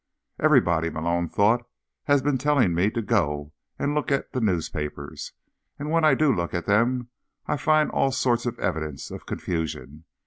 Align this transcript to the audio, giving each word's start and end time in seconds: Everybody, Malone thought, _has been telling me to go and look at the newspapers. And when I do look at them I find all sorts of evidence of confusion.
Everybody, 0.39 0.89
Malone 0.89 1.29
thought, 1.29 1.63
_has 2.09 2.23
been 2.23 2.39
telling 2.39 2.73
me 2.73 2.89
to 2.89 3.03
go 3.03 3.53
and 3.77 3.93
look 3.93 4.11
at 4.11 4.31
the 4.33 4.41
newspapers. 4.41 5.31
And 5.77 5.91
when 5.91 6.03
I 6.03 6.15
do 6.15 6.33
look 6.33 6.55
at 6.55 6.65
them 6.65 7.09
I 7.45 7.55
find 7.55 7.91
all 7.91 8.09
sorts 8.11 8.47
of 8.47 8.57
evidence 8.57 9.11
of 9.11 9.27
confusion. 9.27 10.05